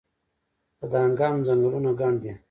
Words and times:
د 0.79 0.81
دانګام 0.91 1.35
ځنګلونه 1.47 1.91
ګڼ 1.99 2.13
دي 2.23 2.31